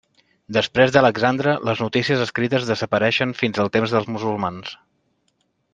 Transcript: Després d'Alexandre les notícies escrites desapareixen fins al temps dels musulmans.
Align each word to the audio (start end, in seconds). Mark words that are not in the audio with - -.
Després 0.55 0.93
d'Alexandre 0.95 1.53
les 1.69 1.83
notícies 1.85 2.23
escrites 2.25 2.67
desapareixen 2.71 3.37
fins 3.45 3.63
al 3.65 3.73
temps 3.77 3.95
dels 3.97 4.13
musulmans. 4.17 4.75